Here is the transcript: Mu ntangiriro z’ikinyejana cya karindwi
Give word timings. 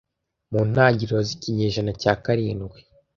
Mu 0.51 0.61
ntangiriro 0.69 1.19
z’ikinyejana 1.27 1.91
cya 2.01 2.13
karindwi 2.23 2.79